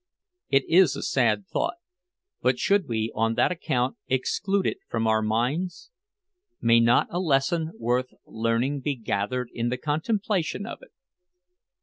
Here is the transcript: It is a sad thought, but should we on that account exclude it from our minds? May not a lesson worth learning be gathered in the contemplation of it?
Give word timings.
It 0.49 0.63
is 0.67 0.95
a 0.95 1.03
sad 1.03 1.45
thought, 1.45 1.75
but 2.41 2.57
should 2.57 2.87
we 2.89 3.11
on 3.13 3.35
that 3.35 3.51
account 3.51 3.97
exclude 4.07 4.65
it 4.65 4.77
from 4.89 5.05
our 5.05 5.21
minds? 5.21 5.91
May 6.59 6.79
not 6.79 7.05
a 7.11 7.19
lesson 7.19 7.73
worth 7.77 8.11
learning 8.25 8.79
be 8.79 8.95
gathered 8.95 9.51
in 9.53 9.69
the 9.69 9.77
contemplation 9.77 10.65
of 10.65 10.79
it? 10.81 10.89